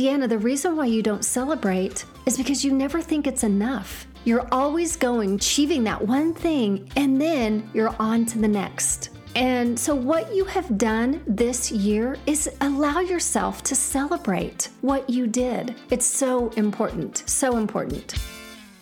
Deanna, 0.00 0.26
the 0.26 0.38
reason 0.38 0.76
why 0.76 0.86
you 0.86 1.02
don't 1.02 1.22
celebrate 1.22 2.06
is 2.24 2.38
because 2.38 2.64
you 2.64 2.72
never 2.72 3.02
think 3.02 3.26
it's 3.26 3.44
enough. 3.44 4.06
You're 4.24 4.48
always 4.50 4.96
going, 4.96 5.34
achieving 5.34 5.84
that 5.84 6.00
one 6.00 6.32
thing, 6.32 6.90
and 6.96 7.20
then 7.20 7.68
you're 7.74 7.94
on 8.00 8.24
to 8.24 8.38
the 8.38 8.48
next. 8.48 9.10
And 9.34 9.78
so, 9.78 9.94
what 9.94 10.34
you 10.34 10.46
have 10.46 10.78
done 10.78 11.22
this 11.26 11.70
year 11.70 12.16
is 12.24 12.48
allow 12.62 13.00
yourself 13.00 13.62
to 13.64 13.74
celebrate 13.74 14.70
what 14.80 15.10
you 15.10 15.26
did. 15.26 15.76
It's 15.90 16.06
so 16.06 16.48
important, 16.56 17.22
so 17.26 17.58
important. 17.58 18.14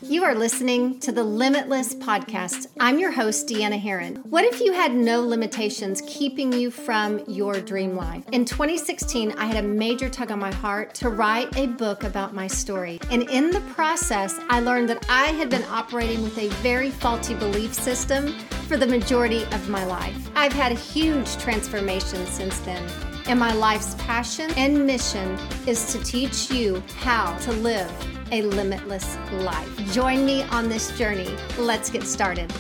You 0.09 0.25
are 0.25 0.35
listening 0.35 1.01
to 1.01 1.13
the 1.13 1.23
Limitless 1.23 1.95
Podcast. 1.95 2.69
I'm 2.81 2.99
your 2.99 3.11
host, 3.11 3.47
Deanna 3.47 3.79
Herrin. 3.79 4.25
What 4.25 4.47
if 4.47 4.59
you 4.59 4.73
had 4.73 4.95
no 4.95 5.21
limitations 5.21 6.03
keeping 6.07 6.51
you 6.51 6.71
from 6.71 7.21
your 7.29 7.61
dream 7.61 7.95
life? 7.95 8.25
In 8.33 8.47
2016, 8.47 9.33
I 9.33 9.45
had 9.45 9.63
a 9.63 9.69
major 9.69 10.09
tug 10.09 10.33
on 10.33 10.39
my 10.39 10.51
heart 10.51 10.95
to 10.95 11.11
write 11.11 11.55
a 11.59 11.67
book 11.67 12.05
about 12.05 12.35
my 12.35 12.47
story. 12.47 12.99
And 13.11 13.29
in 13.29 13.51
the 13.51 13.61
process, 13.75 14.41
I 14.49 14.61
learned 14.61 14.89
that 14.89 15.05
I 15.11 15.27
had 15.27 15.51
been 15.51 15.65
operating 15.65 16.23
with 16.23 16.39
a 16.39 16.49
very 16.63 16.91
faulty 16.91 17.35
belief 17.35 17.75
system 17.75 18.33
for 18.67 18.79
the 18.79 18.87
majority 18.87 19.45
of 19.53 19.69
my 19.69 19.85
life. 19.85 20.31
I've 20.35 20.55
had 20.55 20.73
a 20.73 20.77
huge 20.77 21.37
transformation 21.37 22.25
since 22.25 22.59
then. 22.61 22.83
And 23.27 23.39
my 23.39 23.53
life's 23.53 23.95
passion 23.97 24.51
and 24.57 24.87
mission 24.87 25.39
is 25.67 25.93
to 25.93 26.03
teach 26.03 26.51
you 26.51 26.83
how 26.97 27.37
to 27.41 27.53
live 27.53 27.93
a 28.31 28.43
limitless 28.43 29.17
life. 29.33 29.93
Join 29.93 30.25
me 30.25 30.43
on 30.45 30.69
this 30.69 30.97
journey. 30.99 31.35
Let's 31.59 31.91
get 31.91 32.05
started. 32.05 32.53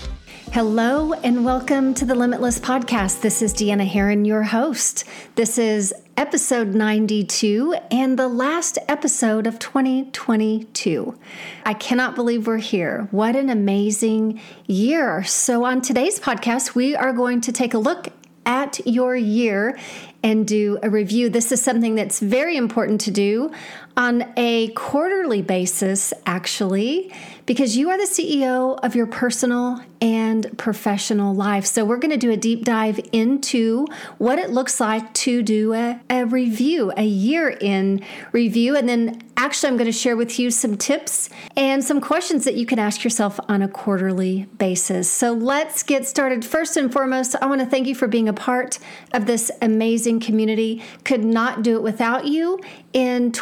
Hello, 0.52 1.12
and 1.12 1.44
welcome 1.44 1.92
to 1.92 2.06
the 2.06 2.14
Limitless 2.14 2.58
Podcast. 2.58 3.20
This 3.20 3.42
is 3.42 3.52
Deanna 3.52 3.86
Herrin, 3.86 4.26
your 4.26 4.44
host. 4.44 5.04
This 5.34 5.58
is 5.58 5.92
episode 6.16 6.68
92 6.68 7.76
and 7.90 8.18
the 8.18 8.28
last 8.28 8.78
episode 8.88 9.46
of 9.46 9.58
2022. 9.58 11.18
I 11.66 11.74
cannot 11.74 12.14
believe 12.14 12.46
we're 12.46 12.56
here. 12.56 13.08
What 13.10 13.36
an 13.36 13.50
amazing 13.50 14.40
year. 14.66 15.22
So, 15.24 15.64
on 15.64 15.82
today's 15.82 16.18
podcast, 16.18 16.74
we 16.74 16.96
are 16.96 17.12
going 17.12 17.42
to 17.42 17.52
take 17.52 17.74
a 17.74 17.78
look 17.78 18.08
at 18.46 18.80
your 18.86 19.14
year 19.14 19.78
and 20.22 20.48
do 20.48 20.78
a 20.82 20.88
review. 20.88 21.28
This 21.28 21.52
is 21.52 21.62
something 21.62 21.94
that's 21.94 22.18
very 22.18 22.56
important 22.56 23.02
to 23.02 23.10
do 23.10 23.52
on 23.98 24.32
a 24.36 24.68
quarterly 24.68 25.42
basis, 25.42 26.14
actually, 26.24 27.12
because 27.46 27.76
you 27.76 27.90
are 27.90 27.98
the 27.98 28.04
CEO 28.04 28.78
of 28.84 28.94
your 28.94 29.06
personal 29.06 29.80
and 30.00 30.56
professional 30.56 31.34
life. 31.34 31.66
So, 31.66 31.84
we're 31.84 31.96
going 31.96 32.12
to 32.12 32.16
do 32.16 32.30
a 32.30 32.36
deep 32.36 32.64
dive 32.64 33.00
into 33.10 33.86
what 34.18 34.38
it 34.38 34.50
looks 34.50 34.80
like 34.80 35.12
to 35.14 35.42
do 35.42 35.74
a, 35.74 36.00
a 36.08 36.26
review, 36.26 36.92
a 36.96 37.04
year 37.04 37.48
in 37.48 38.04
review. 38.32 38.76
And 38.76 38.88
then, 38.88 39.22
actually, 39.36 39.70
I'm 39.70 39.76
going 39.76 39.86
to 39.86 39.92
share 39.92 40.16
with 40.16 40.38
you 40.38 40.50
some 40.52 40.76
tips 40.76 41.30
and 41.56 41.82
some 41.82 42.00
questions 42.00 42.44
that 42.44 42.54
you 42.54 42.66
can 42.66 42.78
ask 42.78 43.02
yourself 43.02 43.40
on 43.48 43.62
a 43.62 43.68
quarterly 43.68 44.46
basis. 44.58 45.10
So, 45.10 45.32
let's 45.32 45.82
get 45.82 46.06
started. 46.06 46.44
First 46.44 46.76
and 46.76 46.92
foremost, 46.92 47.34
I 47.40 47.46
want 47.46 47.62
to 47.62 47.66
thank 47.66 47.88
you 47.88 47.96
for 47.96 48.06
being 48.06 48.28
a 48.28 48.34
part 48.34 48.78
of 49.12 49.26
this 49.26 49.50
amazing 49.60 50.20
community. 50.20 50.84
Could 51.04 51.24
not 51.24 51.62
do 51.62 51.74
it 51.76 51.82
without 51.82 52.26
you 52.26 52.60
in 52.92 53.32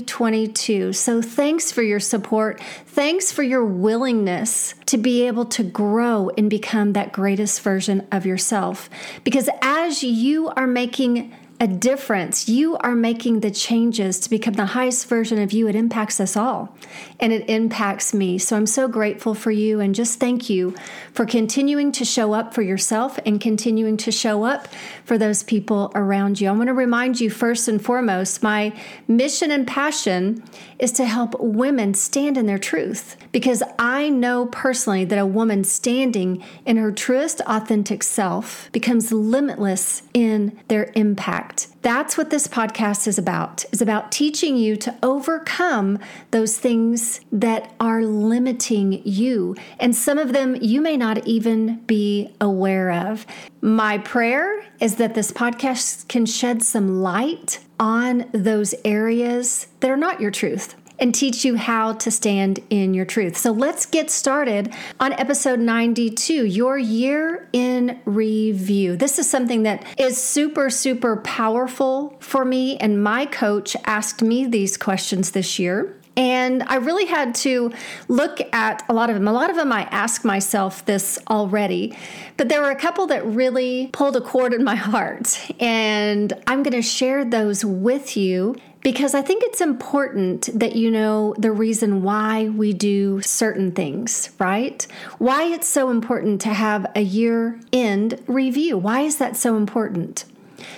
2022. 0.00 0.92
So, 0.92 1.22
thanks 1.22 1.72
for 1.72 1.82
your 1.82 2.00
support. 2.00 2.60
Thanks 2.86 3.32
for 3.32 3.42
your 3.42 3.64
willingness 3.64 4.74
to 4.86 4.98
be 4.98 5.26
able 5.26 5.44
to 5.46 5.62
grow 5.62 6.30
and 6.36 6.50
become 6.50 6.92
that 6.92 7.12
greatest 7.12 7.60
version 7.62 8.06
of 8.12 8.26
yourself. 8.26 8.90
Because 9.24 9.48
as 9.62 10.02
you 10.02 10.48
are 10.50 10.66
making 10.66 11.34
a 11.60 11.66
difference. 11.66 12.48
You 12.48 12.78
are 12.78 12.94
making 12.94 13.40
the 13.40 13.50
changes 13.50 14.18
to 14.20 14.30
become 14.30 14.54
the 14.54 14.64
highest 14.64 15.06
version 15.06 15.38
of 15.38 15.52
you. 15.52 15.68
It 15.68 15.76
impacts 15.76 16.18
us 16.18 16.34
all 16.34 16.74
and 17.20 17.34
it 17.34 17.50
impacts 17.50 18.14
me. 18.14 18.38
So 18.38 18.56
I'm 18.56 18.66
so 18.66 18.88
grateful 18.88 19.34
for 19.34 19.50
you 19.50 19.78
and 19.78 19.94
just 19.94 20.18
thank 20.18 20.48
you 20.48 20.74
for 21.12 21.26
continuing 21.26 21.92
to 21.92 22.04
show 22.04 22.32
up 22.32 22.54
for 22.54 22.62
yourself 22.62 23.18
and 23.26 23.38
continuing 23.38 23.98
to 23.98 24.10
show 24.10 24.44
up 24.44 24.68
for 25.04 25.18
those 25.18 25.42
people 25.42 25.92
around 25.94 26.40
you. 26.40 26.48
I 26.48 26.52
want 26.52 26.68
to 26.68 26.74
remind 26.74 27.20
you 27.20 27.28
first 27.28 27.68
and 27.68 27.84
foremost 27.84 28.42
my 28.42 28.74
mission 29.06 29.50
and 29.50 29.66
passion 29.66 30.42
is 30.78 30.92
to 30.92 31.04
help 31.04 31.38
women 31.38 31.92
stand 31.92 32.38
in 32.38 32.46
their 32.46 32.58
truth 32.58 33.18
because 33.32 33.62
I 33.78 34.08
know 34.08 34.46
personally 34.46 35.04
that 35.04 35.18
a 35.18 35.26
woman 35.26 35.64
standing 35.64 36.42
in 36.64 36.78
her 36.78 36.90
truest, 36.90 37.42
authentic 37.46 38.02
self 38.02 38.70
becomes 38.72 39.12
limitless 39.12 40.02
in 40.14 40.58
their 40.68 40.90
impact. 40.94 41.49
That's 41.82 42.16
what 42.16 42.30
this 42.30 42.46
podcast 42.46 43.06
is 43.06 43.18
about. 43.18 43.64
Is 43.72 43.82
about 43.82 44.12
teaching 44.12 44.56
you 44.56 44.76
to 44.76 44.94
overcome 45.02 45.98
those 46.30 46.58
things 46.58 47.20
that 47.32 47.74
are 47.80 48.02
limiting 48.02 49.02
you. 49.04 49.56
And 49.78 49.94
some 49.94 50.18
of 50.18 50.32
them 50.32 50.56
you 50.60 50.80
may 50.80 50.96
not 50.96 51.26
even 51.26 51.76
be 51.86 52.34
aware 52.40 52.90
of. 52.90 53.26
My 53.60 53.98
prayer 53.98 54.64
is 54.80 54.96
that 54.96 55.14
this 55.14 55.32
podcast 55.32 56.08
can 56.08 56.26
shed 56.26 56.62
some 56.62 57.02
light 57.02 57.60
on 57.78 58.28
those 58.32 58.74
areas 58.84 59.66
that 59.80 59.90
are 59.90 59.96
not 59.96 60.20
your 60.20 60.30
truth 60.30 60.74
and 61.00 61.14
teach 61.14 61.44
you 61.44 61.56
how 61.56 61.94
to 61.94 62.10
stand 62.10 62.60
in 62.70 62.94
your 62.94 63.04
truth. 63.04 63.36
So 63.36 63.50
let's 63.50 63.86
get 63.86 64.10
started 64.10 64.72
on 65.00 65.12
episode 65.14 65.58
92 65.58 66.46
Your 66.46 66.78
Year 66.78 67.48
in 67.52 68.00
Review. 68.04 68.96
This 68.96 69.18
is 69.18 69.28
something 69.28 69.62
that 69.62 69.84
is 69.98 70.22
super, 70.22 70.70
super 70.70 71.16
powerful 71.16 72.16
for 72.20 72.44
me, 72.44 72.76
and 72.76 73.02
my 73.02 73.26
coach 73.26 73.76
asked 73.84 74.22
me 74.22 74.46
these 74.46 74.76
questions 74.76 75.30
this 75.32 75.58
year. 75.58 75.96
And 76.16 76.64
I 76.64 76.76
really 76.76 77.06
had 77.06 77.34
to 77.36 77.72
look 78.08 78.40
at 78.52 78.82
a 78.88 78.92
lot 78.92 79.08
of 79.08 79.14
them. 79.16 79.26
A 79.26 79.32
lot 79.32 79.48
of 79.48 79.56
them 79.56 79.72
I 79.72 79.84
ask 79.84 80.24
myself 80.24 80.84
this 80.84 81.18
already, 81.30 81.96
but 82.36 82.48
there 82.48 82.60
were 82.60 82.70
a 82.70 82.76
couple 82.76 83.06
that 83.06 83.24
really 83.24 83.88
pulled 83.92 84.16
a 84.16 84.20
chord 84.20 84.52
in 84.52 84.62
my 84.62 84.74
heart. 84.90 85.40
And 85.60 86.32
I'm 86.46 86.62
going 86.62 86.74
to 86.74 86.82
share 86.82 87.24
those 87.24 87.64
with 87.64 88.16
you 88.16 88.56
because 88.82 89.14
I 89.14 89.22
think 89.22 89.42
it's 89.44 89.60
important 89.60 90.48
that 90.58 90.74
you 90.76 90.90
know 90.90 91.34
the 91.38 91.52
reason 91.52 92.02
why 92.02 92.48
we 92.48 92.72
do 92.72 93.20
certain 93.20 93.72
things, 93.72 94.30
right? 94.38 94.86
Why 95.18 95.44
it's 95.44 95.68
so 95.68 95.90
important 95.90 96.40
to 96.42 96.54
have 96.54 96.86
a 96.94 97.02
year 97.02 97.60
end 97.72 98.22
review. 98.26 98.78
Why 98.78 99.02
is 99.02 99.18
that 99.18 99.36
so 99.36 99.56
important? 99.56 100.24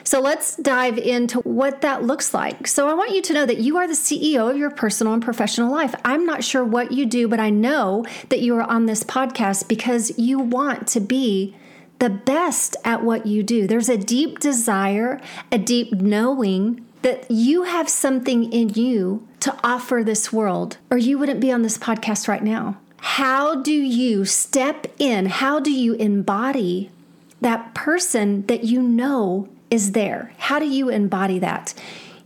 So 0.05 0.21
let's 0.21 0.57
dive 0.57 0.99
into 0.99 1.41
what 1.41 1.81
that 1.81 2.05
looks 2.05 2.33
like. 2.33 2.67
So 2.67 2.89
I 2.89 2.95
want 2.95 3.13
you 3.13 3.23
to 3.23 3.33
know 3.33 3.47
that 3.47 3.59
you 3.59 3.77
are 3.79 3.87
the 3.87 3.95
CEO 3.95 4.51
of 4.51 4.57
your 4.57 4.71
personal 4.71 5.13
and 5.13 5.23
professional 5.23 5.73
life. 5.73 5.95
I'm 6.05 6.25
not 6.25 6.45
sure 6.45 6.65
what 6.65 6.93
you 6.93 7.07
do, 7.07 7.29
but 7.29 7.41
I 7.41 7.51
know 7.51 8.05
that 8.29 8.41
you 8.41 8.57
are 8.57 8.63
on 8.63 8.87
this 8.87 9.03
podcast 9.03 9.69
because 9.69 10.17
you 10.19 10.39
want 10.39 10.87
to 10.89 11.01
be 11.01 11.57
the 11.99 12.11
best 12.11 12.77
at 12.85 13.03
what 13.05 13.27
you 13.27 13.43
do. 13.43 13.67
There's 13.67 13.89
a 13.89 13.97
deep 13.97 14.41
desire, 14.41 15.21
a 15.51 15.59
deep 15.59 15.93
knowing 15.93 16.85
that 17.03 17.31
you 17.31 17.65
have 17.65 17.89
something 17.89 18.53
in 18.53 18.71
you 18.71 19.27
to 19.41 19.57
offer 19.63 20.03
this 20.05 20.33
world, 20.33 20.79
or 20.91 20.99
you 20.99 21.19
wouldn't 21.19 21.41
be 21.41 21.53
on 21.53 21.63
this 21.63 21.79
podcast 21.79 22.29
right 22.29 22.43
now. 22.43 22.79
How 22.99 23.57
do 23.57 23.73
you 23.73 24.25
step 24.25 24.87
in? 24.99 25.27
How 25.27 25.59
do 25.59 25.73
you 25.73 25.95
embody 25.95 26.91
that 27.41 27.75
person 27.75 28.47
that 28.47 28.65
you 28.65 28.81
know 28.81 29.49
is 29.71 29.93
there? 29.93 30.33
How 30.39 30.59
do 30.59 30.67
you 30.67 30.89
embody 30.89 31.39
that? 31.41 31.75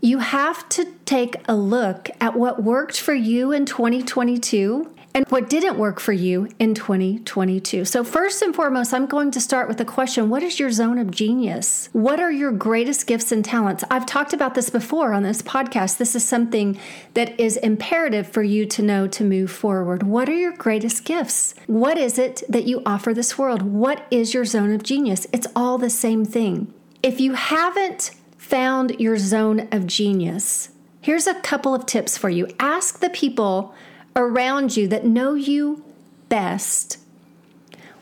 You 0.02 0.18
have 0.18 0.68
to 0.70 0.84
take 1.06 1.36
a 1.48 1.56
look 1.56 2.10
at 2.20 2.36
what 2.36 2.62
worked 2.62 3.00
for 3.00 3.14
you 3.14 3.52
in 3.52 3.64
2022 3.64 4.92
and 5.16 5.26
what 5.30 5.48
didn't 5.48 5.78
work 5.78 5.98
for 5.98 6.12
you 6.12 6.46
in 6.58 6.74
2022. 6.74 7.86
So, 7.86 8.04
first 8.04 8.42
and 8.42 8.54
foremost, 8.54 8.92
I'm 8.92 9.06
going 9.06 9.30
to 9.30 9.40
start 9.40 9.66
with 9.66 9.78
the 9.78 9.84
question 9.86 10.28
What 10.28 10.42
is 10.42 10.60
your 10.60 10.70
zone 10.70 10.98
of 10.98 11.10
genius? 11.10 11.88
What 11.92 12.20
are 12.20 12.30
your 12.30 12.52
greatest 12.52 13.06
gifts 13.06 13.32
and 13.32 13.42
talents? 13.42 13.82
I've 13.90 14.04
talked 14.04 14.34
about 14.34 14.54
this 14.54 14.68
before 14.68 15.14
on 15.14 15.22
this 15.22 15.40
podcast. 15.40 15.96
This 15.96 16.14
is 16.14 16.22
something 16.22 16.78
that 17.14 17.40
is 17.40 17.56
imperative 17.56 18.28
for 18.28 18.42
you 18.42 18.66
to 18.66 18.82
know 18.82 19.08
to 19.08 19.24
move 19.24 19.50
forward. 19.50 20.02
What 20.02 20.28
are 20.28 20.34
your 20.34 20.52
greatest 20.52 21.06
gifts? 21.06 21.54
What 21.66 21.96
is 21.96 22.18
it 22.18 22.42
that 22.50 22.66
you 22.66 22.82
offer 22.84 23.14
this 23.14 23.38
world? 23.38 23.62
What 23.62 24.06
is 24.10 24.34
your 24.34 24.44
zone 24.44 24.74
of 24.74 24.82
genius? 24.82 25.26
It's 25.32 25.46
all 25.56 25.78
the 25.78 25.88
same 25.88 26.26
thing. 26.26 26.74
If 27.02 27.20
you 27.20 27.32
haven't 27.32 28.10
found 28.36 29.00
your 29.00 29.16
zone 29.16 29.66
of 29.72 29.86
genius, 29.86 30.68
here's 31.00 31.26
a 31.26 31.40
couple 31.40 31.74
of 31.74 31.86
tips 31.86 32.18
for 32.18 32.28
you. 32.28 32.48
Ask 32.60 33.00
the 33.00 33.08
people 33.08 33.74
around 34.16 34.76
you 34.76 34.88
that 34.88 35.04
know 35.04 35.34
you 35.34 35.84
best, 36.28 36.98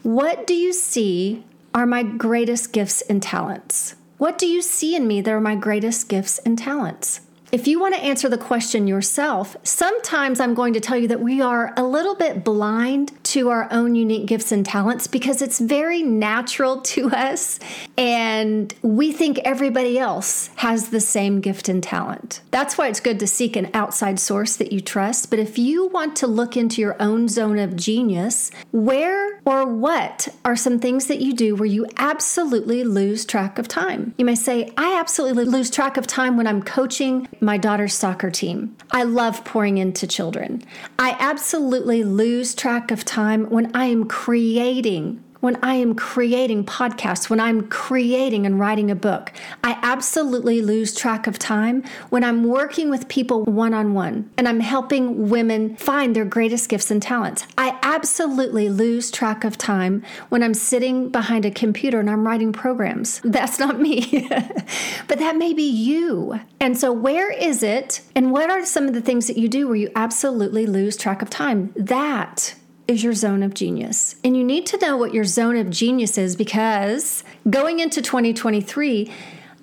what 0.02 0.46
do 0.46 0.54
you 0.54 0.72
see 0.72 1.44
are 1.74 1.86
my 1.86 2.02
greatest 2.02 2.72
gifts 2.72 3.02
and 3.02 3.22
talents? 3.22 3.96
What 4.16 4.38
do 4.38 4.46
you 4.46 4.62
see 4.62 4.94
in 4.94 5.06
me 5.08 5.20
that 5.20 5.30
are 5.30 5.40
my 5.40 5.56
greatest 5.56 6.08
gifts 6.08 6.38
and 6.38 6.56
talents? 6.56 7.20
If 7.54 7.68
you 7.68 7.78
want 7.78 7.94
to 7.94 8.00
answer 8.00 8.28
the 8.28 8.36
question 8.36 8.88
yourself, 8.88 9.56
sometimes 9.62 10.40
I'm 10.40 10.54
going 10.54 10.72
to 10.72 10.80
tell 10.80 10.96
you 10.96 11.06
that 11.06 11.20
we 11.20 11.40
are 11.40 11.72
a 11.76 11.84
little 11.84 12.16
bit 12.16 12.42
blind 12.42 13.12
to 13.26 13.48
our 13.50 13.68
own 13.70 13.94
unique 13.94 14.26
gifts 14.26 14.50
and 14.50 14.66
talents 14.66 15.06
because 15.06 15.40
it's 15.40 15.60
very 15.60 16.02
natural 16.02 16.80
to 16.80 17.10
us 17.10 17.60
and 17.96 18.74
we 18.82 19.12
think 19.12 19.38
everybody 19.44 20.00
else 20.00 20.50
has 20.56 20.88
the 20.88 20.98
same 20.98 21.40
gift 21.40 21.68
and 21.68 21.80
talent. 21.80 22.40
That's 22.50 22.76
why 22.76 22.88
it's 22.88 22.98
good 22.98 23.20
to 23.20 23.26
seek 23.28 23.54
an 23.54 23.70
outside 23.72 24.18
source 24.18 24.56
that 24.56 24.72
you 24.72 24.80
trust. 24.80 25.30
But 25.30 25.38
if 25.38 25.56
you 25.56 25.86
want 25.86 26.16
to 26.16 26.26
look 26.26 26.56
into 26.56 26.80
your 26.80 27.00
own 27.00 27.28
zone 27.28 27.60
of 27.60 27.76
genius, 27.76 28.50
where 28.72 29.38
or 29.44 29.64
what 29.64 30.26
are 30.44 30.56
some 30.56 30.80
things 30.80 31.06
that 31.06 31.20
you 31.20 31.32
do 31.32 31.54
where 31.54 31.66
you 31.66 31.86
absolutely 31.98 32.82
lose 32.82 33.24
track 33.24 33.60
of 33.60 33.68
time? 33.68 34.12
You 34.18 34.24
may 34.24 34.34
say, 34.34 34.72
I 34.76 34.98
absolutely 34.98 35.44
lose 35.44 35.70
track 35.70 35.96
of 35.96 36.08
time 36.08 36.36
when 36.36 36.48
I'm 36.48 36.60
coaching 36.60 37.28
my 37.44 37.56
daughter's 37.56 37.94
soccer 37.94 38.30
team. 38.30 38.76
I 38.90 39.02
love 39.02 39.44
pouring 39.44 39.78
into 39.78 40.06
children. 40.06 40.62
I 40.98 41.16
absolutely 41.18 42.04
lose 42.04 42.54
track 42.54 42.90
of 42.90 43.04
time 43.04 43.46
when 43.50 43.74
I 43.74 43.86
am 43.86 44.06
creating 44.06 45.23
when 45.44 45.58
I 45.62 45.74
am 45.74 45.94
creating 45.94 46.64
podcasts, 46.64 47.28
when 47.28 47.38
I'm 47.38 47.68
creating 47.68 48.46
and 48.46 48.58
writing 48.58 48.90
a 48.90 48.94
book. 48.94 49.30
I 49.62 49.78
absolutely 49.82 50.62
lose 50.62 50.94
track 50.94 51.26
of 51.26 51.38
time 51.38 51.84
when 52.08 52.24
I'm 52.24 52.44
working 52.44 52.88
with 52.88 53.08
people 53.08 53.44
one 53.44 53.74
on 53.74 53.92
one 53.92 54.30
and 54.38 54.48
I'm 54.48 54.60
helping 54.60 55.28
women 55.28 55.76
find 55.76 56.16
their 56.16 56.24
greatest 56.24 56.70
gifts 56.70 56.90
and 56.90 57.02
talents. 57.02 57.46
I 57.58 57.78
absolutely 57.82 58.70
lose 58.70 59.10
track 59.10 59.44
of 59.44 59.58
time 59.58 60.02
when 60.30 60.42
I'm 60.42 60.54
sitting 60.54 61.10
behind 61.10 61.44
a 61.44 61.50
computer 61.50 62.00
and 62.00 62.08
I'm 62.08 62.26
writing 62.26 62.54
programs. 62.54 63.20
That's 63.24 63.58
not 63.58 63.78
me, 63.78 64.26
but 65.08 65.18
that 65.18 65.36
may 65.36 65.52
be 65.52 65.68
you. 65.68 66.40
And 66.58 66.78
so, 66.78 66.90
where 66.90 67.30
is 67.30 67.62
it, 67.62 68.00
and 68.16 68.32
what 68.32 68.48
are 68.48 68.64
some 68.64 68.88
of 68.88 68.94
the 68.94 69.02
things 69.02 69.26
that 69.26 69.36
you 69.36 69.50
do 69.50 69.68
where 69.68 69.76
you 69.76 69.90
absolutely 69.94 70.64
lose 70.64 70.96
track 70.96 71.20
of 71.20 71.28
time? 71.28 71.74
That 71.76 72.54
is 72.86 73.02
your 73.02 73.14
zone 73.14 73.42
of 73.42 73.54
genius. 73.54 74.16
And 74.22 74.36
you 74.36 74.44
need 74.44 74.66
to 74.66 74.78
know 74.78 74.96
what 74.96 75.14
your 75.14 75.24
zone 75.24 75.56
of 75.56 75.70
genius 75.70 76.18
is 76.18 76.36
because 76.36 77.24
going 77.48 77.80
into 77.80 78.02
2023, 78.02 79.10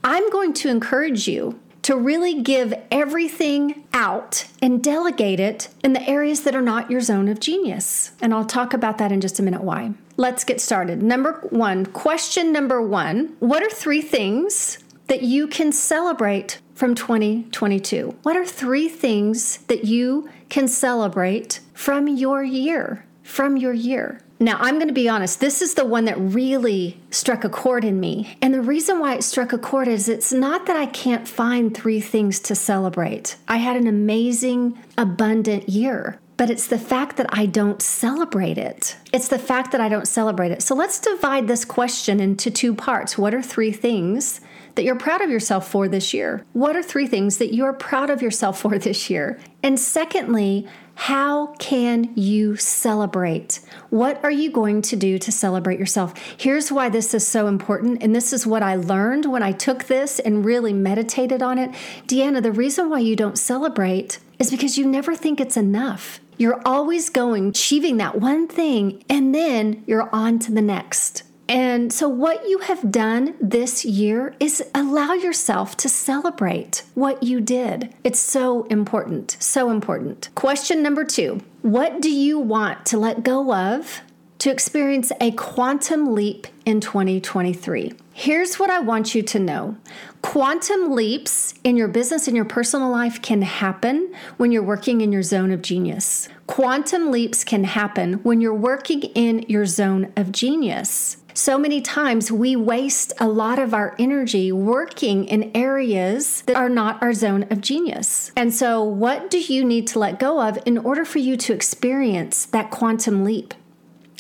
I'm 0.04 0.30
going 0.32 0.54
to 0.54 0.70
encourage 0.70 1.28
you 1.28 1.60
to 1.84 1.96
really 1.96 2.42
give 2.42 2.74
everything 2.92 3.84
out 3.94 4.46
and 4.62 4.84
delegate 4.84 5.40
it 5.40 5.68
in 5.84 5.94
the 5.94 6.08
areas 6.08 6.42
that 6.42 6.56
are 6.56 6.62
not 6.62 6.92
your 6.92 7.02
zone 7.02 7.28
of 7.28 7.40
genius. 7.40 8.12
And 8.22 8.34
I'll 8.34 8.46
talk 8.46 8.74
about 8.74 8.98
that 9.00 9.12
in 9.12 9.22
just 9.22 9.40
a 9.40 9.44
minute 9.44 9.64
why. 9.64 9.94
Let's 10.18 10.44
get 10.44 10.62
started. 10.62 11.02
Number 11.02 11.34
one, 11.50 11.86
question 11.88 12.52
number 12.52 12.82
one 12.82 13.36
What 13.40 13.64
are 13.64 13.70
three 13.70 14.02
things 14.02 14.78
that 15.08 15.24
you 15.24 15.48
can 15.48 15.72
celebrate 15.72 16.60
from 16.76 16.96
2022? 16.96 18.16
What 18.24 18.38
are 18.38 18.46
three 18.46 18.88
things 18.88 19.58
that 19.68 19.86
you 19.86 20.30
can 20.50 20.68
celebrate 20.68 21.60
from 21.74 22.08
your 22.08 22.44
year? 22.44 23.06
From 23.24 23.58
your 23.58 23.74
year. 23.74 24.20
Now, 24.40 24.58
I'm 24.60 24.76
going 24.76 24.88
to 24.88 24.94
be 24.94 25.08
honest, 25.08 25.40
this 25.40 25.62
is 25.62 25.76
the 25.76 25.86
one 25.86 26.06
that 26.06 26.18
really 26.18 27.00
struck 27.12 27.44
a 27.44 27.50
chord 27.50 27.86
in 27.86 28.00
me. 28.00 28.36
And 28.42 28.52
the 28.52 28.62
reason 28.62 29.00
why 29.00 29.14
it 29.14 29.24
struck 29.24 29.54
a 29.54 29.58
chord 29.60 29.88
is 29.88 30.10
it's 30.10 30.34
not 30.34 30.66
that 30.66 30.76
I 30.76 30.88
can't 30.88 31.28
find 31.28 31.76
three 31.76 32.02
things 32.02 32.40
to 32.42 32.56
celebrate. 32.56 33.36
I 33.48 33.58
had 33.58 33.78
an 33.78 33.86
amazing, 33.86 34.80
abundant 34.98 35.70
year, 35.70 36.20
but 36.38 36.50
it's 36.50 36.66
the 36.66 36.80
fact 36.80 37.18
that 37.18 37.28
I 37.30 37.46
don't 37.46 37.84
celebrate 37.84 38.58
it. 38.58 38.98
It's 39.14 39.28
the 39.28 39.38
fact 39.38 39.72
that 39.74 39.82
I 39.82 39.90
don't 39.90 40.08
celebrate 40.08 40.52
it. 40.52 40.64
So 40.64 40.74
let's 40.74 41.00
divide 41.00 41.48
this 41.48 41.64
question 41.64 42.20
into 42.20 42.50
two 42.50 42.74
parts. 42.74 43.20
What 43.20 43.36
are 43.36 43.44
three 43.44 43.72
things 43.72 44.42
that 44.74 44.84
you're 44.84 44.96
proud 44.96 45.22
of 45.22 45.30
yourself 45.30 45.70
for 45.70 45.88
this 45.88 46.16
year? 46.16 46.44
What 46.54 46.76
are 46.76 46.82
three 46.82 47.06
things 47.06 47.38
that 47.38 47.54
you're 47.54 47.74
proud 47.74 48.10
of 48.10 48.24
yourself 48.24 48.60
for 48.60 48.80
this 48.80 49.08
year? 49.08 49.40
And 49.62 49.80
secondly, 49.80 50.68
how 51.06 51.48
can 51.58 52.14
you 52.16 52.56
celebrate? 52.56 53.60
What 53.90 54.24
are 54.24 54.30
you 54.30 54.52
going 54.52 54.84
to 54.84 54.96
do 54.96 55.18
to 55.18 55.32
celebrate 55.32 55.80
yourself? 55.80 56.14
Here's 56.38 56.72
why 56.72 56.90
this 56.90 57.16
is 57.16 57.26
so 57.26 57.48
important. 57.48 58.04
And 58.04 58.16
this 58.16 58.32
is 58.32 58.46
what 58.46 58.62
I 58.62 58.76
learned 58.76 59.26
when 59.26 59.42
I 59.42 59.52
took 59.52 59.86
this 59.86 60.20
and 60.20 60.46
really 60.46 60.74
meditated 60.74 61.42
on 61.42 61.58
it. 61.58 61.72
Deanna, 62.06 62.44
the 62.44 62.52
reason 62.52 62.88
why 62.88 63.00
you 63.00 63.16
don't 63.16 63.40
celebrate 63.40 64.20
is 64.38 64.52
because 64.52 64.78
you 64.78 64.86
never 64.86 65.16
think 65.16 65.42
it's 65.42 65.58
enough. 65.58 66.20
You're 66.38 66.62
always 66.68 67.10
going, 67.10 67.48
achieving 67.48 67.98
that 67.98 68.22
one 68.22 68.48
thing, 68.48 69.04
and 69.10 69.34
then 69.34 69.84
you're 69.88 70.08
on 70.14 70.38
to 70.38 70.52
the 70.52 70.62
next. 70.62 71.24
And 71.52 71.92
so, 71.92 72.08
what 72.08 72.48
you 72.48 72.60
have 72.60 72.94
done 72.94 73.36
this 73.42 73.84
year 73.84 74.34
is 74.40 74.64
allow 74.74 75.12
yourself 75.12 75.76
to 75.78 75.90
celebrate 75.90 76.84
what 76.94 77.24
you 77.24 77.42
did. 77.42 77.94
It's 78.06 78.22
so 78.22 78.64
important, 78.68 79.36
so 79.42 79.70
important. 79.70 80.30
Question 80.34 80.82
number 80.82 81.04
two 81.04 81.42
What 81.62 82.00
do 82.00 82.10
you 82.10 82.40
want 82.40 82.86
to 82.86 82.98
let 82.98 83.24
go 83.24 83.54
of 83.54 84.00
to 84.40 84.50
experience 84.50 85.12
a 85.20 85.32
quantum 85.32 86.16
leap 86.16 86.48
in 86.66 86.80
2023? 86.80 87.92
Here's 88.14 88.56
what 88.56 88.70
I 88.70 88.80
want 88.80 89.14
you 89.14 89.22
to 89.22 89.40
know 89.40 89.76
quantum 90.22 90.92
leaps 90.92 91.54
in 91.64 91.76
your 91.76 91.88
business 91.88 92.28
and 92.28 92.36
your 92.36 92.46
personal 92.46 92.90
life 92.90 93.22
can 93.22 93.42
happen 93.42 94.14
when 94.38 94.52
you're 94.52 94.64
working 94.64 95.02
in 95.02 95.12
your 95.12 95.24
zone 95.24 95.52
of 95.52 95.62
genius. 95.62 96.30
Quantum 96.48 97.12
leaps 97.12 97.44
can 97.44 97.64
happen 97.64 98.16
when 98.24 98.42
you're 98.42 98.54
working 98.54 99.04
in 99.16 99.44
your 99.48 99.66
zone 99.66 100.12
of 100.16 100.32
genius. 100.32 101.18
So 101.34 101.58
many 101.58 101.82
times 101.82 102.32
we 102.32 102.56
waste 102.56 103.14
a 103.20 103.28
lot 103.28 103.60
of 103.60 103.74
our 103.74 103.96
energy 103.98 104.52
working 104.52 105.26
in 105.26 105.52
areas 105.56 106.42
that 106.44 106.56
are 106.56 106.70
not 106.70 107.02
our 107.02 107.14
zone 107.14 107.46
of 107.50 107.62
genius. 107.62 108.32
And 108.36 108.54
so, 108.54 108.84
what 108.84 109.30
do 109.30 109.40
you 109.40 109.64
need 109.64 109.88
to 109.88 110.00
let 110.00 110.20
go 110.20 110.42
of 110.42 110.60
in 110.66 110.78
order 110.78 111.06
for 111.06 111.20
you 111.20 111.38
to 111.38 111.54
experience 111.54 112.46
that 112.48 112.72
quantum 112.72 113.24
leap 113.24 113.54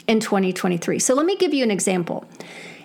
in 0.07 0.19
2023? 0.19 0.99
So, 0.99 1.13
let 1.13 1.25
me 1.25 1.35
give 1.35 1.53
you 1.53 1.63
an 1.63 1.71
example. 1.71 2.25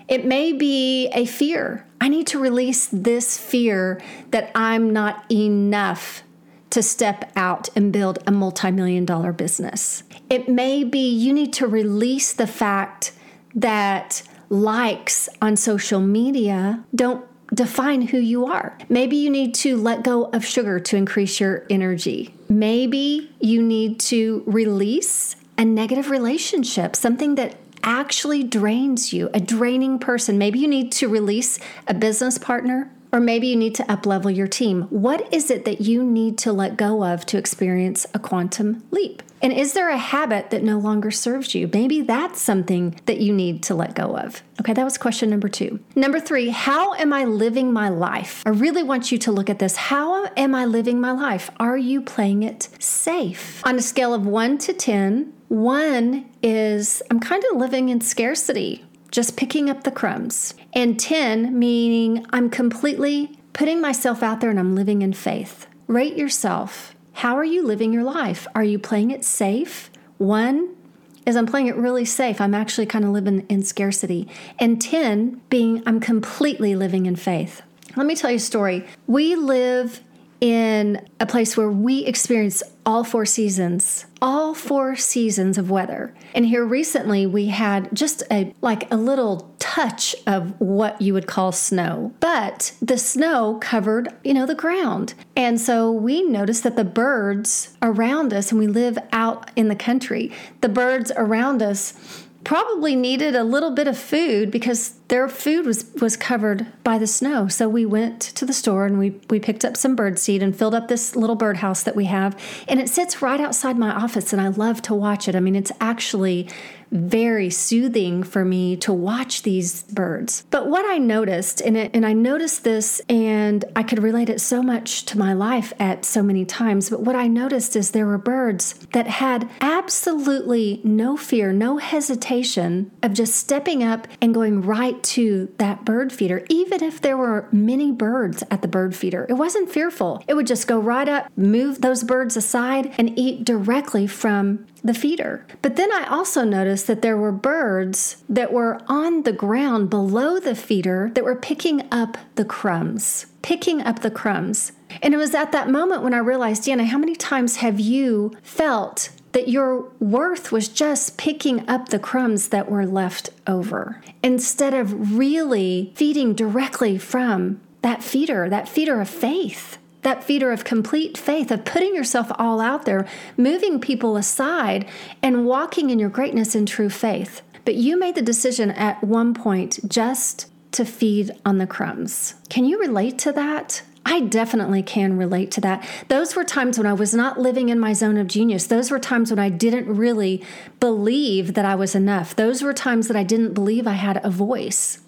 It 0.08 0.24
may 0.24 0.52
be 0.52 1.08
a 1.08 1.26
fear. 1.26 1.84
I 2.00 2.08
need 2.08 2.26
to 2.28 2.38
release 2.38 2.88
this 2.92 3.38
fear 3.38 4.00
that 4.30 4.50
I'm 4.54 4.92
not 4.92 5.24
enough 5.30 6.22
to 6.70 6.82
step 6.82 7.32
out 7.36 7.68
and 7.76 7.92
build 7.92 8.18
a 8.26 8.32
multi 8.32 8.70
million 8.70 9.04
dollar 9.04 9.32
business. 9.32 10.02
It 10.28 10.48
may 10.48 10.84
be 10.84 11.08
you 11.08 11.32
need 11.32 11.52
to 11.54 11.66
release 11.66 12.32
the 12.32 12.46
fact 12.46 13.12
that 13.56 14.22
likes 14.48 15.28
on 15.42 15.56
social 15.56 16.00
media 16.00 16.84
don't 16.94 17.26
define 17.54 18.02
who 18.02 18.18
you 18.18 18.46
are. 18.46 18.76
Maybe 18.88 19.16
you 19.16 19.30
need 19.30 19.54
to 19.56 19.76
let 19.76 20.02
go 20.02 20.24
of 20.26 20.44
sugar 20.44 20.78
to 20.80 20.96
increase 20.96 21.40
your 21.40 21.64
energy. 21.70 22.34
Maybe 22.48 23.32
you 23.40 23.62
need 23.62 23.98
to 24.00 24.42
release 24.46 25.36
a 25.58 25.64
negative 25.64 26.10
relationship, 26.10 26.94
something 26.94 27.36
that 27.36 27.56
actually 27.82 28.42
drains 28.42 29.12
you, 29.12 29.30
a 29.32 29.40
draining 29.40 29.98
person. 29.98 30.38
Maybe 30.38 30.58
you 30.58 30.68
need 30.68 30.92
to 30.92 31.08
release 31.08 31.58
a 31.86 31.94
business 31.94 32.36
partner 32.36 32.90
or 33.12 33.20
maybe 33.20 33.46
you 33.46 33.56
need 33.56 33.74
to 33.76 33.84
uplevel 33.84 34.34
your 34.34 34.48
team. 34.48 34.82
What 34.90 35.32
is 35.32 35.50
it 35.50 35.64
that 35.64 35.80
you 35.80 36.04
need 36.04 36.36
to 36.38 36.52
let 36.52 36.76
go 36.76 37.04
of 37.04 37.24
to 37.26 37.38
experience 37.38 38.06
a 38.12 38.18
quantum 38.18 38.82
leap? 38.90 39.22
And 39.42 39.52
is 39.52 39.74
there 39.74 39.90
a 39.90 39.96
habit 39.96 40.50
that 40.50 40.62
no 40.62 40.78
longer 40.78 41.10
serves 41.10 41.54
you? 41.54 41.68
Maybe 41.72 42.00
that's 42.02 42.40
something 42.40 43.00
that 43.06 43.20
you 43.20 43.32
need 43.32 43.62
to 43.64 43.74
let 43.74 43.94
go 43.94 44.16
of. 44.16 44.42
Okay, 44.60 44.72
that 44.72 44.84
was 44.84 44.98
question 44.98 45.30
number 45.30 45.48
two. 45.48 45.80
Number 45.94 46.18
three, 46.18 46.48
how 46.48 46.94
am 46.94 47.12
I 47.12 47.24
living 47.24 47.72
my 47.72 47.88
life? 47.88 48.42
I 48.46 48.50
really 48.50 48.82
want 48.82 49.12
you 49.12 49.18
to 49.18 49.32
look 49.32 49.50
at 49.50 49.58
this. 49.58 49.76
How 49.76 50.26
am 50.36 50.54
I 50.54 50.64
living 50.64 51.00
my 51.00 51.12
life? 51.12 51.50
Are 51.58 51.76
you 51.76 52.00
playing 52.00 52.42
it 52.42 52.68
safe? 52.78 53.62
On 53.66 53.76
a 53.76 53.82
scale 53.82 54.14
of 54.14 54.26
one 54.26 54.58
to 54.58 54.72
10, 54.72 55.32
one 55.48 56.28
is 56.42 57.02
I'm 57.10 57.20
kind 57.20 57.44
of 57.50 57.58
living 57.58 57.90
in 57.90 58.00
scarcity 58.00 58.84
just 59.10 59.36
picking 59.36 59.70
up 59.70 59.84
the 59.84 59.90
crumbs. 59.90 60.54
And 60.72 60.98
10, 60.98 61.58
meaning 61.58 62.26
I'm 62.30 62.50
completely 62.50 63.38
putting 63.52 63.80
myself 63.80 64.22
out 64.22 64.40
there 64.40 64.50
and 64.50 64.58
I'm 64.58 64.74
living 64.74 65.02
in 65.02 65.12
faith. 65.12 65.66
Rate 65.86 66.16
yourself. 66.16 66.95
How 67.16 67.34
are 67.38 67.44
you 67.44 67.64
living 67.64 67.94
your 67.94 68.02
life? 68.02 68.46
Are 68.54 68.62
you 68.62 68.78
playing 68.78 69.10
it 69.10 69.24
safe? 69.24 69.90
One 70.18 70.76
is 71.24 71.34
I'm 71.34 71.46
playing 71.46 71.68
it 71.68 71.76
really 71.76 72.04
safe. 72.04 72.42
I'm 72.42 72.52
actually 72.52 72.84
kind 72.84 73.06
of 73.06 73.10
living 73.10 73.46
in 73.48 73.62
scarcity. 73.62 74.28
And 74.58 74.78
10 74.82 75.40
being 75.48 75.82
I'm 75.86 75.98
completely 75.98 76.76
living 76.76 77.06
in 77.06 77.16
faith. 77.16 77.62
Let 77.96 78.04
me 78.04 78.16
tell 78.16 78.30
you 78.30 78.36
a 78.36 78.38
story. 78.38 78.84
We 79.06 79.34
live 79.34 80.02
in 80.40 81.06
a 81.20 81.26
place 81.26 81.56
where 81.56 81.70
we 81.70 82.04
experience 82.04 82.62
all 82.84 83.02
four 83.02 83.26
seasons, 83.26 84.06
all 84.22 84.54
four 84.54 84.96
seasons 84.96 85.58
of 85.58 85.70
weather. 85.70 86.14
And 86.34 86.46
here 86.46 86.64
recently 86.64 87.26
we 87.26 87.46
had 87.46 87.88
just 87.92 88.22
a 88.30 88.54
like 88.60 88.90
a 88.92 88.96
little 88.96 89.54
touch 89.58 90.14
of 90.26 90.58
what 90.60 91.00
you 91.00 91.12
would 91.12 91.26
call 91.26 91.52
snow. 91.52 92.14
But 92.20 92.72
the 92.80 92.98
snow 92.98 93.58
covered, 93.60 94.08
you 94.22 94.34
know, 94.34 94.46
the 94.46 94.54
ground. 94.54 95.14
And 95.34 95.60
so 95.60 95.90
we 95.90 96.22
noticed 96.22 96.62
that 96.62 96.76
the 96.76 96.84
birds 96.84 97.76
around 97.82 98.32
us 98.32 98.50
and 98.50 98.60
we 98.60 98.66
live 98.66 98.98
out 99.12 99.50
in 99.56 99.68
the 99.68 99.76
country, 99.76 100.32
the 100.60 100.68
birds 100.68 101.10
around 101.16 101.62
us 101.62 102.25
probably 102.46 102.94
needed 102.94 103.34
a 103.34 103.42
little 103.42 103.72
bit 103.72 103.88
of 103.88 103.98
food 103.98 104.52
because 104.52 104.90
their 105.08 105.28
food 105.28 105.66
was 105.66 105.84
was 106.00 106.16
covered 106.16 106.64
by 106.84 106.96
the 106.96 107.06
snow. 107.06 107.48
So 107.48 107.68
we 107.68 107.84
went 107.84 108.20
to 108.20 108.46
the 108.46 108.52
store 108.52 108.86
and 108.86 109.00
we 109.00 109.20
we 109.28 109.40
picked 109.40 109.64
up 109.64 109.76
some 109.76 109.96
bird 109.96 110.16
seed 110.16 110.44
and 110.44 110.56
filled 110.56 110.74
up 110.74 110.86
this 110.86 111.16
little 111.16 111.34
birdhouse 111.34 111.82
that 111.82 111.96
we 111.96 112.04
have, 112.04 112.40
and 112.68 112.78
it 112.78 112.88
sits 112.88 113.20
right 113.20 113.40
outside 113.40 113.76
my 113.76 113.90
office, 113.90 114.32
and 114.32 114.40
I 114.40 114.48
love 114.48 114.80
to 114.82 114.94
watch 114.94 115.26
it. 115.26 115.34
I 115.34 115.40
mean, 115.40 115.56
it's 115.56 115.72
actually 115.80 116.48
very 116.90 117.50
soothing 117.50 118.22
for 118.22 118.44
me 118.44 118.76
to 118.76 118.92
watch 118.92 119.42
these 119.42 119.82
birds. 119.84 120.44
But 120.50 120.68
what 120.68 120.84
I 120.86 120.98
noticed, 120.98 121.60
and, 121.60 121.76
it, 121.76 121.90
and 121.94 122.06
I 122.06 122.12
noticed 122.12 122.64
this, 122.64 123.00
and 123.08 123.64
I 123.74 123.82
could 123.82 124.02
relate 124.02 124.28
it 124.28 124.40
so 124.40 124.62
much 124.62 125.04
to 125.06 125.18
my 125.18 125.32
life 125.32 125.72
at 125.78 126.04
so 126.04 126.22
many 126.22 126.44
times, 126.44 126.90
but 126.90 127.00
what 127.00 127.16
I 127.16 127.26
noticed 127.26 127.76
is 127.76 127.90
there 127.90 128.06
were 128.06 128.18
birds 128.18 128.74
that 128.92 129.06
had 129.06 129.48
absolutely 129.60 130.80
no 130.84 131.16
fear, 131.16 131.52
no 131.52 131.78
hesitation 131.78 132.90
of 133.02 133.12
just 133.12 133.34
stepping 133.34 133.82
up 133.82 134.06
and 134.20 134.34
going 134.34 134.62
right 134.62 135.02
to 135.02 135.52
that 135.58 135.84
bird 135.84 136.12
feeder, 136.12 136.44
even 136.48 136.82
if 136.82 137.00
there 137.00 137.16
were 137.16 137.48
many 137.52 137.92
birds 137.92 138.42
at 138.50 138.62
the 138.62 138.68
bird 138.68 138.94
feeder. 138.94 139.26
It 139.28 139.34
wasn't 139.34 139.70
fearful. 139.70 140.22
It 140.28 140.34
would 140.34 140.46
just 140.46 140.66
go 140.66 140.78
right 140.78 141.08
up, 141.08 141.30
move 141.36 141.80
those 141.80 142.04
birds 142.04 142.36
aside, 142.36 142.94
and 142.98 143.18
eat 143.18 143.44
directly 143.44 144.06
from 144.06 144.66
the 144.84 144.94
feeder. 144.94 145.44
But 145.62 145.76
then 145.76 145.92
I 145.92 146.06
also 146.08 146.44
noticed 146.44 146.75
that 146.84 147.02
there 147.02 147.16
were 147.16 147.32
birds 147.32 148.22
that 148.28 148.52
were 148.52 148.80
on 148.88 149.22
the 149.22 149.32
ground 149.32 149.90
below 149.90 150.38
the 150.38 150.54
feeder 150.54 151.10
that 151.14 151.24
were 151.24 151.36
picking 151.36 151.86
up 151.90 152.16
the 152.34 152.44
crumbs, 152.44 153.26
picking 153.42 153.80
up 153.82 154.00
the 154.00 154.10
crumbs. 154.10 154.72
And 155.02 155.14
it 155.14 155.16
was 155.16 155.34
at 155.34 155.52
that 155.52 155.70
moment 155.70 156.02
when 156.02 156.14
I 156.14 156.18
realized, 156.18 156.64
Deanna, 156.64 156.86
how 156.86 156.98
many 156.98 157.16
times 157.16 157.56
have 157.56 157.80
you 157.80 158.36
felt 158.42 159.10
that 159.32 159.48
your 159.48 159.90
worth 160.00 160.50
was 160.50 160.68
just 160.68 161.18
picking 161.18 161.68
up 161.68 161.88
the 161.88 161.98
crumbs 161.98 162.48
that 162.48 162.70
were 162.70 162.86
left 162.86 163.30
over 163.46 164.00
instead 164.22 164.72
of 164.72 165.16
really 165.16 165.92
feeding 165.94 166.34
directly 166.34 166.96
from 166.96 167.60
that 167.82 168.02
feeder, 168.02 168.48
that 168.48 168.68
feeder 168.68 169.00
of 169.00 169.08
faith? 169.08 169.78
That 170.06 170.22
feeder 170.22 170.52
of 170.52 170.62
complete 170.62 171.18
faith, 171.18 171.50
of 171.50 171.64
putting 171.64 171.92
yourself 171.92 172.30
all 172.38 172.60
out 172.60 172.84
there, 172.84 173.04
moving 173.36 173.80
people 173.80 174.16
aside, 174.16 174.88
and 175.20 175.44
walking 175.44 175.90
in 175.90 175.98
your 175.98 176.08
greatness 176.08 176.54
in 176.54 176.64
true 176.64 176.88
faith. 176.88 177.42
But 177.64 177.74
you 177.74 177.98
made 177.98 178.14
the 178.14 178.22
decision 178.22 178.70
at 178.70 179.02
one 179.02 179.34
point 179.34 179.80
just 179.88 180.46
to 180.70 180.84
feed 180.84 181.32
on 181.44 181.58
the 181.58 181.66
crumbs. 181.66 182.36
Can 182.48 182.64
you 182.64 182.78
relate 182.78 183.18
to 183.18 183.32
that? 183.32 183.82
I 184.04 184.20
definitely 184.20 184.84
can 184.84 185.16
relate 185.16 185.50
to 185.50 185.60
that. 185.62 185.84
Those 186.06 186.36
were 186.36 186.44
times 186.44 186.78
when 186.78 186.86
I 186.86 186.92
was 186.92 187.12
not 187.12 187.40
living 187.40 187.68
in 187.68 187.80
my 187.80 187.92
zone 187.92 188.16
of 188.16 188.28
genius. 188.28 188.68
Those 188.68 188.92
were 188.92 189.00
times 189.00 189.30
when 189.30 189.40
I 189.40 189.48
didn't 189.48 189.92
really 189.92 190.40
believe 190.78 191.54
that 191.54 191.64
I 191.64 191.74
was 191.74 191.96
enough. 191.96 192.36
Those 192.36 192.62
were 192.62 192.72
times 192.72 193.08
that 193.08 193.16
I 193.16 193.24
didn't 193.24 193.54
believe 193.54 193.88
I 193.88 193.94
had 193.94 194.24
a 194.24 194.30
voice 194.30 195.00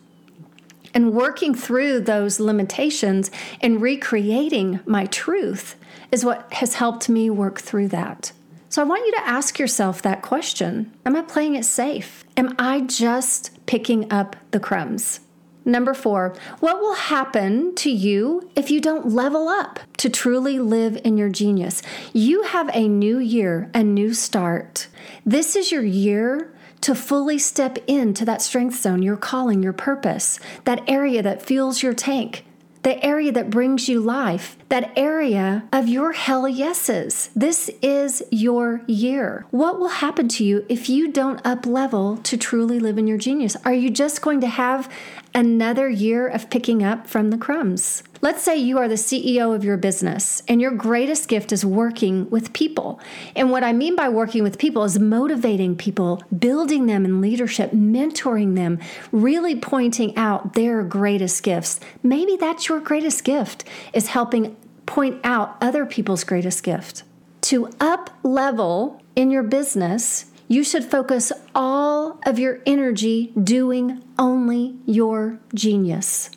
and 0.95 1.13
working 1.13 1.55
through 1.55 2.01
those 2.01 2.41
limitations 2.41 3.31
and 3.61 3.81
recreating 3.83 4.81
my 4.87 5.07
truth 5.07 5.77
is 6.11 6.25
what 6.25 6.53
has 6.55 6.75
helped 6.75 7.09
me 7.09 7.31
work 7.31 7.61
through 7.61 7.89
that. 7.89 8.33
So 8.71 8.83
I 8.83 8.85
want 8.85 9.07
you 9.07 9.13
to 9.13 9.27
ask 9.27 9.59
yourself 9.59 10.03
that 10.03 10.23
question 10.23 10.93
Am 11.07 11.17
I 11.17 11.23
playing 11.23 11.55
it 11.55 11.65
safe? 11.65 12.25
Am 12.37 12.55
I 12.59 12.83
just 12.83 13.65
picking 13.67 14.11
up 14.13 14.37
the 14.51 14.61
crumbs? 14.61 15.21
Number 15.65 15.93
four, 15.93 16.35
what 16.61 16.81
will 16.81 16.95
happen 16.95 17.75
to 17.75 17.91
you 17.91 18.51
if 18.57 18.71
you 18.71 18.81
don't 18.81 19.09
level 19.09 19.49
up 19.49 19.81
to 19.99 20.09
truly 20.09 20.59
live 20.59 20.99
in 21.05 21.19
your 21.19 21.29
genius? 21.29 21.83
You 22.15 22.45
have 22.45 22.71
a 22.73 22.89
new 22.89 23.19
year, 23.19 23.71
a 23.75 23.83
new 23.83 24.15
start. 24.15 24.89
This 25.27 25.57
is 25.57 25.71
your 25.71 25.85
year 25.85 26.51
to 26.81 26.95
fully 26.95 27.39
step 27.39 27.79
into 27.87 28.25
that 28.25 28.43
strength 28.43 28.81
zone, 28.81 29.03
your 29.03 29.17
calling, 29.17 29.63
your 29.63 29.73
purpose, 29.73 30.39
that 30.65 30.83
area 30.89 31.23
that 31.23 31.43
fuels 31.43 31.83
your 31.83 31.95
tank, 31.95 32.45
the 32.83 33.05
area 33.05 33.33
that 33.33 33.51
brings 33.51 33.89
you 33.89 34.01
life, 34.01 34.57
that 34.69 34.93
area 34.97 35.65
of 35.73 35.89
your 35.89 36.13
hell 36.13 36.49
yeses. 36.49 37.31
This 37.35 37.71
is 37.83 38.23
your 38.31 38.83
year. 38.87 39.47
What 39.51 39.79
will 39.79 39.89
happen 39.89 40.29
to 40.29 40.45
you 40.45 40.65
if 40.69 40.89
you 40.89 41.11
don't 41.11 41.45
up 41.45 41.67
level 41.67 42.19
to 42.19 42.37
truly 42.37 42.79
live 42.79 42.97
in 42.97 43.07
your 43.07 43.19
genius? 43.19 43.57
Are 43.65 43.75
you 43.75 43.91
just 43.91 44.23
going 44.23 44.41
to 44.41 44.47
have 44.47 44.91
another 45.39 45.89
year 45.89 46.27
of 46.27 46.51
picking 46.51 46.83
up 46.83 47.07
from 47.07 47.31
the 47.31 47.39
crumbs? 47.39 48.03
Let's 48.21 48.43
say 48.43 48.57
you 48.57 48.77
are 48.79 48.89
the 48.89 48.97
CEO 48.97 49.55
of 49.55 49.63
your 49.63 49.77
business 49.77 50.43
and 50.49 50.61
your 50.61 50.73
greatest 50.73 51.29
gift 51.29 51.53
is 51.53 51.65
working 51.65 52.29
with 52.29 52.53
people. 52.53 52.99
And 53.37 53.53
what 53.53 53.63
I 53.63 53.73
mean 53.73 53.95
by 53.95 54.09
working 54.09 54.43
with 54.43 54.59
people 54.59 54.83
is 54.83 54.99
motivating 54.99 55.77
people, 55.77 56.25
building 56.37 56.87
them 56.87 57.05
in 57.05 57.21
leadership, 57.21 57.71
mentoring 57.71 58.57
them, 58.57 58.81
really 59.13 59.55
pointing 59.55 60.17
out 60.17 60.55
their 60.55 60.83
greatest 60.83 61.45
gifts. 61.45 61.79
Maybe 62.03 62.35
that's 62.35 62.69
your 62.69 62.81
greatest 62.81 63.23
gift 63.23 63.63
is 63.93 64.09
helping 64.09 64.57
point 64.87 65.21
out 65.23 65.57
other 65.61 65.87
people's 65.87 66.25
greatest 66.25 66.65
gift. 66.65 67.05
To 67.43 67.71
up 67.79 68.11
level 68.25 69.01
in 69.15 69.31
your 69.31 69.45
business, 69.45 70.28
you 70.49 70.65
should 70.65 70.85
focus 70.85 71.31
all 71.55 72.19
of 72.25 72.39
your 72.39 72.61
energy 72.65 73.33
doing 73.41 74.03
only 74.19 74.77
your 74.87 75.39
genius. 75.55 76.31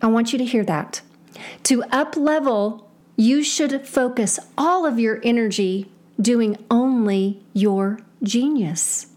I 0.00 0.06
want 0.06 0.32
you 0.32 0.38
to 0.38 0.44
hear 0.44 0.64
that. 0.64 1.02
To 1.64 1.82
up 1.84 2.16
level, 2.16 2.88
you 3.16 3.42
should 3.42 3.86
focus 3.86 4.38
all 4.56 4.86
of 4.86 4.98
your 4.98 5.20
energy 5.22 5.90
doing 6.20 6.56
only 6.70 7.42
your 7.52 7.98
genius. 8.22 9.08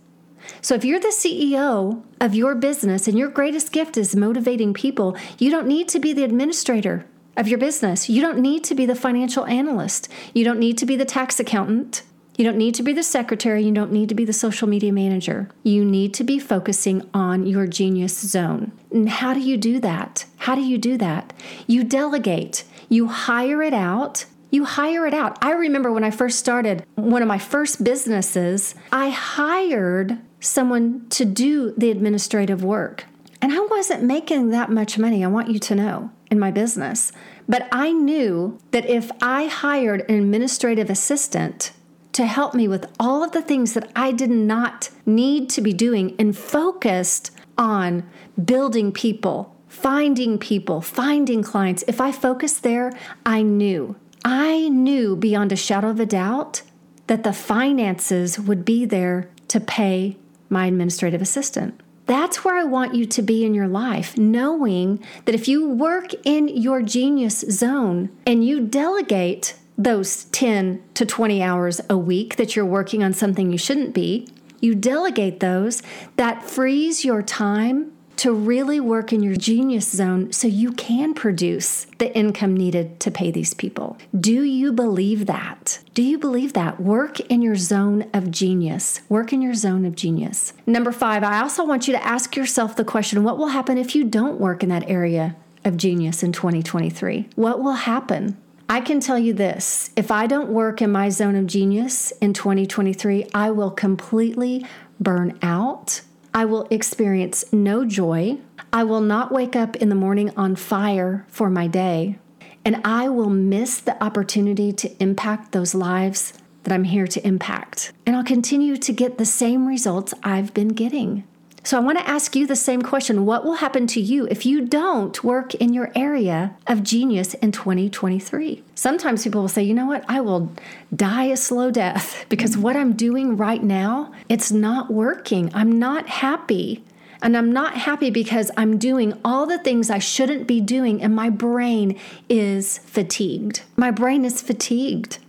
So, 0.62 0.74
if 0.74 0.84
you're 0.84 1.00
the 1.00 1.08
CEO 1.10 2.02
of 2.20 2.34
your 2.34 2.56
business 2.56 3.08
and 3.08 3.18
your 3.18 3.30
greatest 3.30 3.72
gift 3.72 3.98
is 3.98 4.16
motivating 4.16 4.74
people, 4.74 5.16
you 5.38 5.52
don't 5.52 5.68
need 5.68 5.88
to 5.90 6.00
be 6.00 6.12
the 6.12 6.24
administrator 6.24 7.06
of 7.38 7.48
your 7.48 7.60
business. 7.60 8.10
You 8.10 8.22
don't 8.22 8.40
need 8.40 8.64
to 8.66 8.76
be 8.76 8.86
the 8.86 8.96
financial 8.96 9.46
analyst. 9.46 10.10
You 10.34 10.44
don't 10.44 10.60
need 10.60 10.78
to 10.80 10.86
be 10.86 10.96
the 10.96 11.06
tax 11.06 11.40
accountant. 11.40 12.04
You 12.40 12.46
don't 12.46 12.58
need 12.58 12.74
to 12.76 12.84
be 12.84 12.94
the 12.94 13.04
secretary. 13.04 13.66
You 13.66 13.74
don't 13.74 13.92
need 13.92 14.08
to 14.08 14.16
be 14.16 14.24
the 14.24 14.32
social 14.32 14.66
media 14.66 14.94
manager. 14.94 15.50
You 15.64 15.84
need 15.84 16.14
to 16.14 16.24
be 16.24 16.40
focusing 16.40 17.06
on 17.14 17.46
your 17.46 17.68
genius 17.68 18.18
zone. 18.18 18.72
And 18.92 19.10
how 19.10 19.34
do 19.34 19.42
you 19.42 19.58
do 19.58 19.78
that? 19.82 20.24
How 20.38 20.56
do 20.56 20.62
you 20.62 20.78
do 20.78 20.98
that? 21.00 21.34
You 21.68 21.84
delegate, 21.84 22.64
you 22.88 23.08
hire 23.08 23.62
it 23.62 23.74
out. 23.74 24.24
You 24.52 24.64
hire 24.64 25.06
it 25.06 25.14
out. 25.14 25.38
I 25.42 25.52
remember 25.52 25.92
when 25.92 26.06
I 26.06 26.12
first 26.12 26.40
started 26.40 26.86
one 26.96 27.22
of 27.22 27.28
my 27.28 27.38
first 27.38 27.84
businesses, 27.84 28.74
I 28.90 29.10
hired 29.10 30.18
someone 30.40 31.08
to 31.10 31.26
do 31.26 31.74
the 31.78 31.92
administrative 31.92 32.64
work. 32.64 33.04
And 33.42 33.52
I 33.52 33.60
wasn't 33.60 34.04
making 34.04 34.52
that 34.52 34.72
much 34.72 34.98
money, 34.98 35.26
I 35.26 35.28
want 35.28 35.50
you 35.50 35.60
to 35.60 35.76
know, 35.76 36.12
in 36.32 36.40
my 36.40 36.52
business. 36.52 37.12
But 37.50 37.68
I 37.72 37.92
knew 37.92 38.60
that 38.72 38.86
if 38.86 39.12
I 39.22 39.48
hired 39.48 40.10
an 40.10 40.16
administrative 40.16 40.90
assistant 40.90 41.74
to 42.14 42.26
help 42.26 42.54
me 42.54 42.68
with 42.68 42.86
all 43.00 43.24
of 43.24 43.32
the 43.32 43.42
things 43.42 43.74
that 43.74 43.92
I 43.96 44.12
did 44.12 44.32
not 44.32 44.90
need 45.06 45.50
to 45.52 45.62
be 45.62 45.74
doing 45.74 46.16
and 46.20 46.38
focused 46.38 47.32
on 47.58 48.10
building 48.44 48.92
people, 48.92 49.56
finding 49.68 50.38
people, 50.38 50.82
finding 50.82 51.44
clients. 51.44 51.84
If 51.88 52.02
I 52.02 52.12
focused 52.12 52.64
there, 52.64 52.92
I 53.26 53.42
knew, 53.42 53.96
I 54.26 54.70
knew 54.70 55.16
beyond 55.16 55.52
a 55.52 55.56
shadow 55.56 55.90
of 55.90 56.00
a 56.00 56.06
doubt 56.06 56.64
that 57.08 57.24
the 57.24 57.34
finances 57.34 58.40
would 58.40 58.64
be 58.66 58.86
there 58.86 59.30
to 59.50 59.60
pay 59.60 60.18
my 60.50 60.66
administrative 60.68 61.22
assistant. 61.22 61.80
That's 62.06 62.44
where 62.44 62.56
I 62.56 62.64
want 62.64 62.96
you 62.96 63.06
to 63.06 63.22
be 63.22 63.46
in 63.46 63.54
your 63.54 63.68
life, 63.68 64.18
knowing 64.18 65.04
that 65.26 65.36
if 65.36 65.48
you 65.48 65.70
work 65.70 66.12
in 66.24 66.48
your 66.48 66.82
genius 66.82 67.42
zone 67.52 68.10
and 68.26 68.44
you 68.44 68.66
delegate 68.66 69.56
those 69.80 70.26
10 70.26 70.84
to 70.94 71.06
20 71.06 71.42
hours 71.42 71.80
a 71.90 71.98
week 71.98 72.36
that 72.36 72.56
you're 72.56 72.66
working 72.66 73.02
on 73.02 73.14
something 73.14 73.50
you 73.52 73.58
shouldn't 73.58 73.94
be, 73.94 74.28
you 74.60 74.76
delegate 74.76 75.40
those, 75.40 75.82
that 76.18 76.44
frees 76.44 77.06
your 77.06 77.24
time 77.24 77.94
to 78.18 78.34
really 78.34 78.82
work 78.82 79.14
in 79.14 79.24
your 79.24 79.38
genius 79.38 79.90
zone 79.90 80.30
so 80.34 80.46
you 80.46 80.74
can 80.74 81.14
produce 81.14 81.86
the 82.00 82.14
income 82.14 82.54
needed 82.54 83.00
to 83.00 83.10
pay 83.10 83.32
these 83.32 83.54
people. 83.54 83.98
Do 84.20 84.44
you 84.44 84.74
believe 84.74 85.26
that? 85.28 85.80
Do 85.94 86.04
you 86.04 86.18
believe 86.18 86.52
that? 86.52 86.82
Work 86.82 87.22
in 87.22 87.42
your 87.42 87.56
zone 87.56 88.10
of 88.14 88.30
genius. 88.30 89.00
Work 89.08 89.32
in 89.32 89.42
your 89.42 89.54
zone 89.54 89.86
of 89.86 89.96
genius. 89.96 90.52
Number 90.68 90.92
five, 90.92 91.24
I 91.24 91.40
also 91.40 91.64
want 91.64 91.88
you 91.88 91.94
to 91.94 92.06
ask 92.06 92.36
yourself 92.36 92.76
the 92.76 92.84
question 92.84 93.24
what 93.24 93.38
will 93.38 93.48
happen 93.48 93.78
if 93.78 93.96
you 93.96 94.04
don't 94.04 94.38
work 94.38 94.64
in 94.64 94.68
that 94.68 94.90
area 94.90 95.38
of 95.64 95.78
genius 95.78 96.22
in 96.22 96.34
2023? 96.34 97.30
What 97.36 97.64
will 97.64 97.72
happen? 97.72 98.38
I 98.72 98.82
can 98.82 99.00
tell 99.00 99.18
you 99.18 99.34
this 99.34 99.90
if 99.96 100.12
I 100.12 100.28
don't 100.28 100.50
work 100.50 100.80
in 100.80 100.92
my 100.92 101.10
zone 101.10 101.36
of 101.36 101.48
genius 101.48 102.12
in 102.22 102.34
2023, 102.34 103.26
I 103.34 103.50
will 103.50 103.72
completely 103.72 104.64
burn 105.00 105.40
out. 105.42 106.02
I 106.36 106.46
will 106.46 106.68
experience 106.70 107.52
no 107.52 107.84
joy. 107.84 108.38
I 108.72 108.84
will 108.84 109.02
not 109.02 109.32
wake 109.32 109.56
up 109.56 109.76
in 109.78 109.90
the 109.90 109.96
morning 109.96 110.32
on 110.38 110.56
fire 110.56 111.26
for 111.30 111.50
my 111.50 111.66
day. 111.66 112.20
And 112.64 112.80
I 112.86 113.10
will 113.10 113.32
miss 113.32 113.80
the 113.80 114.02
opportunity 114.04 114.72
to 114.74 115.02
impact 115.02 115.52
those 115.52 115.74
lives 115.74 116.34
that 116.62 116.72
I'm 116.72 116.84
here 116.84 117.08
to 117.08 117.26
impact. 117.26 117.92
And 118.06 118.16
I'll 118.16 118.24
continue 118.24 118.78
to 118.78 118.94
get 118.94 119.18
the 119.18 119.26
same 119.26 119.68
results 119.68 120.14
I've 120.22 120.54
been 120.54 120.70
getting. 120.70 121.24
So 121.64 121.78
I 121.78 121.82
want 121.82 122.00
to 122.00 122.08
ask 122.10 122.36
you 122.36 122.48
the 122.48 122.56
same 122.56 122.82
question. 122.82 123.26
What 123.26 123.44
will 123.44 123.56
happen 123.56 123.86
to 123.88 124.02
you 124.02 124.28
if 124.28 124.46
you 124.46 124.66
don't 124.66 125.24
work 125.24 125.54
in 125.56 125.74
your 125.74 125.92
area 125.96 126.56
of 126.68 126.84
genius 126.84 127.34
in 127.36 127.52
2023? 127.52 128.64
Sometimes 128.76 129.24
people 129.24 129.42
will 129.42 129.50
say, 129.50 129.64
you 129.64 129.74
know 129.74 129.86
what? 129.86 130.06
I 130.08 130.22
will 130.22 130.52
die 130.96 131.26
a 131.26 131.38
slow 131.38 131.70
death 131.70 132.26
because 132.30 132.58
what 132.58 132.76
I'm 132.76 132.94
doing 132.94 133.38
right 133.38 133.62
now, 133.62 134.12
it's 134.30 134.52
not 134.52 134.92
working. 134.92 135.52
I'm 135.54 135.78
not 135.78 136.08
happy. 136.08 136.84
And 137.22 137.36
I'm 137.36 137.52
not 137.52 137.76
happy 137.76 138.10
because 138.10 138.50
I'm 138.56 138.78
doing 138.78 139.20
all 139.26 139.46
the 139.46 139.60
things 139.60 139.90
I 139.90 140.00
shouldn't 140.00 140.48
be 140.48 140.62
doing, 140.62 141.02
and 141.02 141.14
my 141.14 141.30
brain 141.30 142.00
is 142.30 142.78
fatigued. 142.78 143.64
My 143.76 143.92
brain 143.92 144.24
is 144.24 144.42
fatigued. 144.42 145.20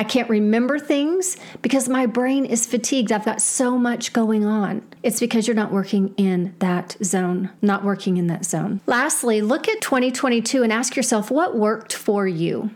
I 0.00 0.02
can't 0.02 0.30
remember 0.30 0.78
things 0.78 1.36
because 1.60 1.86
my 1.86 2.06
brain 2.06 2.46
is 2.46 2.64
fatigued. 2.64 3.12
I've 3.12 3.26
got 3.26 3.42
so 3.42 3.76
much 3.76 4.14
going 4.14 4.46
on. 4.46 4.80
It's 5.02 5.20
because 5.20 5.46
you're 5.46 5.54
not 5.54 5.72
working 5.72 6.14
in 6.16 6.54
that 6.60 6.96
zone, 7.04 7.50
not 7.60 7.84
working 7.84 8.16
in 8.16 8.26
that 8.28 8.46
zone. 8.46 8.80
Lastly, 8.86 9.42
look 9.42 9.68
at 9.68 9.82
2022 9.82 10.62
and 10.62 10.72
ask 10.72 10.96
yourself 10.96 11.30
what 11.30 11.54
worked 11.54 11.92
for 11.92 12.26
you. 12.26 12.70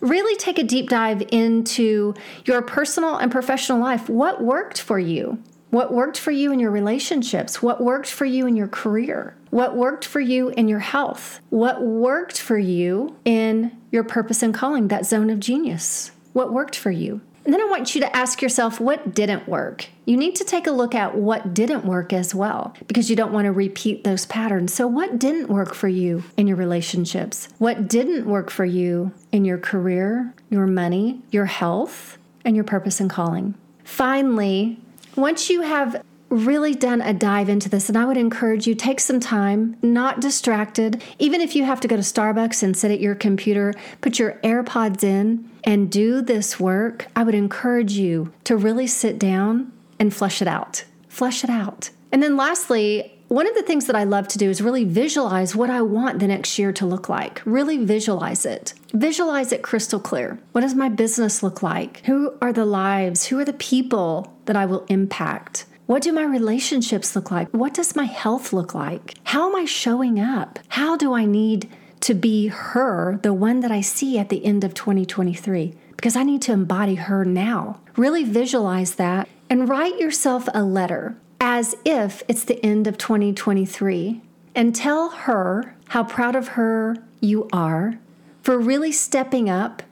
Really 0.00 0.36
take 0.36 0.56
a 0.56 0.62
deep 0.62 0.88
dive 0.88 1.20
into 1.32 2.14
your 2.44 2.62
personal 2.62 3.16
and 3.16 3.32
professional 3.32 3.80
life. 3.80 4.08
What 4.08 4.40
worked 4.40 4.80
for 4.80 5.00
you? 5.00 5.42
What 5.70 5.92
worked 5.92 6.16
for 6.16 6.30
you 6.30 6.52
in 6.52 6.60
your 6.60 6.70
relationships? 6.70 7.60
What 7.60 7.82
worked 7.82 8.08
for 8.08 8.24
you 8.24 8.46
in 8.46 8.54
your 8.54 8.68
career? 8.68 9.36
What 9.50 9.74
worked 9.74 10.04
for 10.04 10.20
you 10.20 10.50
in 10.50 10.68
your 10.68 10.78
health? 10.78 11.40
What 11.50 11.82
worked 11.82 12.40
for 12.40 12.56
you 12.56 13.16
in 13.24 13.76
your 13.90 14.04
purpose 14.04 14.44
and 14.44 14.54
calling, 14.54 14.86
that 14.88 15.06
zone 15.06 15.28
of 15.28 15.40
genius? 15.40 16.12
What 16.38 16.52
worked 16.52 16.76
for 16.76 16.92
you? 16.92 17.20
And 17.44 17.52
then 17.52 17.60
I 17.60 17.64
want 17.64 17.96
you 17.96 18.00
to 18.00 18.16
ask 18.16 18.40
yourself 18.40 18.78
what 18.78 19.12
didn't 19.12 19.48
work. 19.48 19.86
You 20.04 20.16
need 20.16 20.36
to 20.36 20.44
take 20.44 20.68
a 20.68 20.70
look 20.70 20.94
at 20.94 21.16
what 21.16 21.52
didn't 21.52 21.84
work 21.84 22.12
as 22.12 22.32
well 22.32 22.76
because 22.86 23.10
you 23.10 23.16
don't 23.16 23.32
want 23.32 23.46
to 23.46 23.50
repeat 23.50 24.04
those 24.04 24.24
patterns. 24.24 24.72
So, 24.72 24.86
what 24.86 25.18
didn't 25.18 25.48
work 25.48 25.74
for 25.74 25.88
you 25.88 26.22
in 26.36 26.46
your 26.46 26.56
relationships? 26.56 27.48
What 27.58 27.88
didn't 27.88 28.24
work 28.24 28.50
for 28.52 28.64
you 28.64 29.10
in 29.32 29.44
your 29.44 29.58
career, 29.58 30.32
your 30.48 30.68
money, 30.68 31.22
your 31.32 31.46
health, 31.46 32.18
and 32.44 32.54
your 32.54 32.64
purpose 32.64 33.00
and 33.00 33.10
calling? 33.10 33.54
Finally, 33.82 34.78
once 35.16 35.50
you 35.50 35.62
have 35.62 36.04
really 36.30 36.74
done 36.74 37.00
a 37.00 37.12
dive 37.12 37.48
into 37.48 37.68
this, 37.68 37.88
and 37.88 37.96
I 37.96 38.04
would 38.04 38.16
encourage 38.16 38.66
you 38.66 38.74
take 38.74 39.00
some 39.00 39.20
time, 39.20 39.76
not 39.82 40.20
distracted. 40.20 41.02
Even 41.18 41.40
if 41.40 41.56
you 41.56 41.64
have 41.64 41.80
to 41.80 41.88
go 41.88 41.96
to 41.96 42.02
Starbucks 42.02 42.62
and 42.62 42.76
sit 42.76 42.90
at 42.90 43.00
your 43.00 43.14
computer, 43.14 43.74
put 44.00 44.18
your 44.18 44.34
AirPods 44.44 45.02
in 45.02 45.50
and 45.64 45.90
do 45.90 46.20
this 46.20 46.60
work. 46.60 47.06
I 47.16 47.22
would 47.22 47.34
encourage 47.34 47.92
you 47.92 48.32
to 48.44 48.56
really 48.56 48.86
sit 48.86 49.18
down 49.18 49.72
and 49.98 50.14
flush 50.14 50.42
it 50.42 50.48
out. 50.48 50.84
Flush 51.08 51.44
it 51.44 51.50
out. 51.50 51.90
And 52.12 52.22
then 52.22 52.36
lastly, 52.36 53.12
one 53.28 53.46
of 53.46 53.54
the 53.54 53.62
things 53.62 53.86
that 53.86 53.96
I 53.96 54.04
love 54.04 54.26
to 54.28 54.38
do 54.38 54.48
is 54.48 54.62
really 54.62 54.84
visualize 54.84 55.54
what 55.54 55.68
I 55.68 55.82
want 55.82 56.18
the 56.18 56.26
next 56.26 56.58
year 56.58 56.72
to 56.72 56.86
look 56.86 57.10
like. 57.10 57.42
Really 57.44 57.84
visualize 57.84 58.46
it. 58.46 58.72
Visualize 58.94 59.52
it 59.52 59.62
crystal 59.62 60.00
clear. 60.00 60.38
What 60.52 60.62
does 60.62 60.74
my 60.74 60.88
business 60.88 61.42
look 61.42 61.62
like? 61.62 62.00
Who 62.06 62.32
are 62.40 62.54
the 62.54 62.64
lives? 62.64 63.26
Who 63.26 63.38
are 63.38 63.44
the 63.44 63.52
people 63.52 64.34
that 64.46 64.56
I 64.56 64.64
will 64.64 64.86
impact? 64.88 65.66
What 65.88 66.02
do 66.02 66.12
my 66.12 66.24
relationships 66.24 67.16
look 67.16 67.30
like? 67.30 67.48
What 67.48 67.72
does 67.72 67.96
my 67.96 68.04
health 68.04 68.52
look 68.52 68.74
like? 68.74 69.14
How 69.24 69.48
am 69.48 69.56
I 69.56 69.64
showing 69.64 70.20
up? 70.20 70.58
How 70.68 70.98
do 70.98 71.14
I 71.14 71.24
need 71.24 71.66
to 72.00 72.12
be 72.12 72.48
her, 72.48 73.18
the 73.22 73.32
one 73.32 73.60
that 73.60 73.70
I 73.72 73.80
see 73.80 74.18
at 74.18 74.28
the 74.28 74.44
end 74.44 74.64
of 74.64 74.74
2023? 74.74 75.74
Because 75.96 76.14
I 76.14 76.24
need 76.24 76.42
to 76.42 76.52
embody 76.52 76.96
her 76.96 77.24
now. 77.24 77.80
Really 77.96 78.22
visualize 78.22 78.96
that 78.96 79.30
and 79.48 79.66
write 79.66 79.98
yourself 79.98 80.46
a 80.52 80.62
letter 80.62 81.16
as 81.40 81.74
if 81.86 82.22
it's 82.28 82.44
the 82.44 82.62
end 82.62 82.86
of 82.86 82.98
2023 82.98 84.20
and 84.54 84.74
tell 84.74 85.08
her 85.08 85.74
how 85.86 86.04
proud 86.04 86.36
of 86.36 86.48
her 86.48 86.98
you 87.22 87.48
are 87.50 87.98
for 88.42 88.58
really 88.58 88.92
stepping 88.92 89.48
up, 89.48 89.82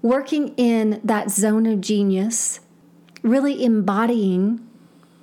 working 0.00 0.54
in 0.56 0.98
that 1.04 1.30
zone 1.30 1.66
of 1.66 1.82
genius, 1.82 2.60
really 3.22 3.62
embodying 3.62 4.66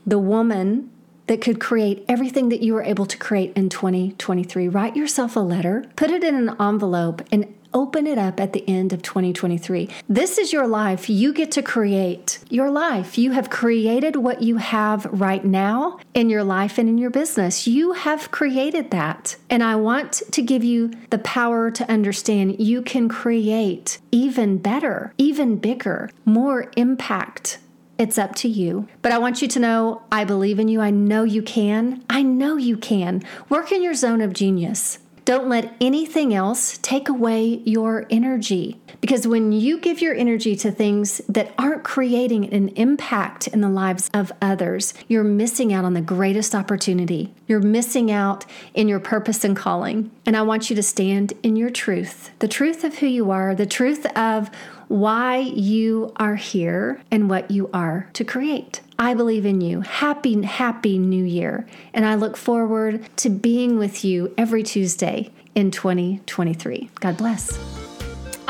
the 0.06 0.20
woman 0.20 0.90
that 1.28 1.42
could 1.42 1.60
create 1.60 2.04
everything 2.08 2.50
that 2.50 2.62
you 2.62 2.74
were 2.74 2.82
able 2.82 3.06
to 3.06 3.18
create 3.18 3.54
in 3.56 3.70
2023. 3.70 4.68
Write 4.68 4.96
yourself 4.96 5.36
a 5.36 5.40
letter, 5.40 5.86
put 5.96 6.10
it 6.10 6.24
in 6.24 6.36
an 6.36 6.56
envelope, 6.60 7.22
and 7.32 7.54
open 7.74 8.08
it 8.08 8.18
up 8.18 8.40
at 8.40 8.54
the 8.54 8.68
end 8.68 8.94
of 8.94 9.02
2023. 9.02 9.90
This 10.08 10.38
is 10.38 10.52
your 10.52 10.68
life. 10.68 11.10
You 11.10 11.34
get 11.34 11.52
to 11.52 11.62
create 11.62 12.40
your 12.50 12.72
life. 12.72 13.18
You 13.18 13.32
have 13.32 13.50
created 13.50 14.16
what 14.16 14.42
you 14.42 14.58
have 14.58 15.06
right 15.06 15.44
now 15.44 16.00
in 16.14 16.30
your 16.30 16.44
life 16.44 16.78
and 16.78 16.90
in 16.90 16.98
your 16.98 17.12
business. 17.12 17.68
You 17.68 17.94
have 17.94 18.32
created 18.32 18.92
that. 18.92 19.36
And 19.50 19.64
I 19.64 19.76
want 19.76 20.24
to 20.32 20.42
give 20.42 20.64
you 20.64 20.92
the 21.10 21.20
power 21.20 21.70
to 21.72 21.92
understand 21.92 22.60
you 22.60 22.82
can 22.82 23.08
create 23.08 24.00
even 24.12 24.58
better, 24.58 25.14
even 25.18 25.58
bigger, 25.58 26.10
more 26.26 26.72
impact. 26.76 27.60
It's 28.00 28.18
up 28.18 28.34
to 28.36 28.48
you. 28.48 28.88
But 29.02 29.12
I 29.12 29.18
want 29.18 29.42
you 29.42 29.50
to 29.50 29.60
know 29.60 30.04
I 30.10 30.24
believe 30.24 30.58
in 30.58 30.70
you. 30.70 30.80
I 30.80 30.90
know 30.90 31.26
you 31.26 31.42
can. 31.42 32.02
I 32.10 32.24
know 32.24 32.56
you 32.56 32.78
can. 32.78 33.24
Work 33.50 33.74
in 33.74 33.84
your 33.84 33.94
zone 33.94 34.22
of 34.22 34.32
genius. 34.32 35.00
Don't 35.26 35.50
let 35.50 35.76
anything 35.82 36.34
else 36.34 36.80
take 36.82 37.10
away 37.10 37.62
your 37.66 38.08
energy. 38.10 38.80
Because 39.02 39.28
when 39.28 39.52
you 39.52 39.80
give 39.80 40.02
your 40.02 40.16
energy 40.16 40.56
to 40.56 40.72
things 40.72 41.22
that 41.30 41.54
aren't 41.58 41.84
creating 41.84 42.52
an 42.54 42.70
impact 42.70 43.48
in 43.48 43.62
the 43.62 43.70
lives 43.70 44.10
of 44.14 44.32
others, 44.42 44.94
you're 45.08 45.24
missing 45.24 45.72
out 45.72 45.86
on 45.86 45.94
the 45.94 46.02
greatest 46.02 46.56
opportunity. 46.56 47.34
You're 47.48 47.60
missing 47.60 48.10
out 48.10 48.46
in 48.74 48.88
your 48.88 49.00
purpose 49.00 49.44
and 49.44 49.56
calling. 49.56 50.10
And 50.26 50.36
I 50.38 50.42
want 50.42 50.70
you 50.70 50.76
to 50.78 50.84
stand 50.84 51.34
in 51.44 51.58
your 51.58 51.70
truth 51.70 52.32
the 52.40 52.48
truth 52.48 52.84
of 52.84 53.00
who 53.00 53.06
you 53.06 53.30
are, 53.30 53.54
the 53.54 53.66
truth 53.66 54.06
of 54.18 54.50
why 54.90 55.38
you 55.38 56.12
are 56.18 56.36
here 56.36 57.00
and 57.10 57.30
what 57.30 57.50
you 57.50 57.70
are 57.74 58.10
to 58.14 58.26
create. 58.26 58.82
I 58.98 59.14
believe 59.14 59.46
in 59.46 59.62
you. 59.62 59.82
Happy, 59.82 60.42
happy 60.44 60.98
new 60.98 61.24
year. 61.24 61.66
And 61.94 62.06
I 62.06 62.16
look 62.16 62.36
forward 62.36 63.08
to 63.18 63.30
being 63.30 63.80
with 63.80 64.04
you 64.04 64.34
every 64.38 64.64
Tuesday 64.64 65.32
in 65.56 65.72
2023. 65.72 66.90
God 67.00 67.18
bless. 67.18 67.89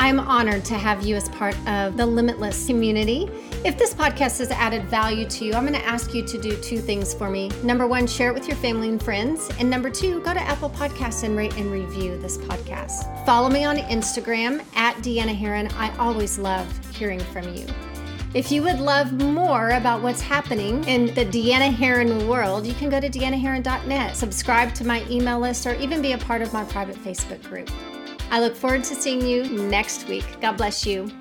I'm 0.01 0.17
honored 0.17 0.63
to 0.65 0.75
have 0.75 1.03
you 1.03 1.17
as 1.17 1.27
part 1.27 1.57
of 1.67 1.97
the 1.97 2.05
Limitless 2.05 2.65
community. 2.65 3.29
If 3.65 3.77
this 3.77 3.93
podcast 3.93 4.39
has 4.39 4.49
added 4.49 4.85
value 4.85 5.27
to 5.27 5.43
you, 5.43 5.53
I'm 5.53 5.67
going 5.67 5.77
to 5.77 5.85
ask 5.85 6.13
you 6.13 6.25
to 6.25 6.37
do 6.37 6.55
two 6.61 6.77
things 6.79 7.13
for 7.13 7.29
me. 7.29 7.51
Number 7.63 7.85
one, 7.85 8.07
share 8.07 8.29
it 8.29 8.33
with 8.33 8.47
your 8.47 8.55
family 8.55 8.87
and 8.87 9.03
friends. 9.03 9.51
And 9.59 9.69
number 9.69 9.89
two, 9.89 10.21
go 10.21 10.33
to 10.33 10.39
Apple 10.39 10.69
Podcasts 10.69 11.23
and 11.23 11.35
rate 11.35 11.57
and 11.57 11.69
review 11.69 12.17
this 12.17 12.37
podcast. 12.37 13.25
Follow 13.25 13.49
me 13.49 13.65
on 13.65 13.75
Instagram 13.75 14.63
at 14.73 14.95
Deanna 14.99 15.37
Herrin. 15.37 15.69
I 15.73 15.93
always 15.97 16.39
love 16.39 16.65
hearing 16.95 17.19
from 17.19 17.53
you. 17.53 17.65
If 18.33 18.53
you 18.53 18.63
would 18.63 18.79
love 18.79 19.11
more 19.11 19.71
about 19.71 20.01
what's 20.01 20.21
happening 20.21 20.81
in 20.85 21.07
the 21.07 21.25
Deanna 21.25 21.75
Herrin 21.75 22.25
world, 22.25 22.65
you 22.65 22.73
can 22.75 22.89
go 22.89 23.01
to 23.01 23.09
deannaherrin.net, 23.09 24.15
subscribe 24.15 24.73
to 24.75 24.87
my 24.87 25.05
email 25.09 25.41
list, 25.41 25.67
or 25.67 25.75
even 25.75 26.01
be 26.01 26.13
a 26.13 26.17
part 26.17 26.41
of 26.41 26.53
my 26.53 26.63
private 26.63 26.95
Facebook 26.95 27.43
group. 27.43 27.69
I 28.31 28.39
look 28.39 28.55
forward 28.55 28.83
to 28.85 28.95
seeing 28.95 29.25
you 29.25 29.43
next 29.49 30.07
week. 30.07 30.25
God 30.41 30.57
bless 30.57 30.85
you. 30.85 31.11